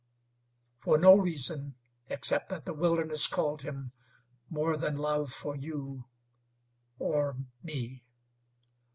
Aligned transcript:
"For 0.77 0.97
no 0.97 1.15
reason, 1.15 1.75
except 2.09 2.49
that 2.49 2.65
the 2.65 2.73
wilderness 2.73 3.27
called 3.27 3.61
him 3.61 3.91
more 4.49 4.75
than 4.75 4.95
love 4.95 5.31
for 5.31 5.55
you 5.55 6.05
or 6.97 7.35
me." 7.61 8.03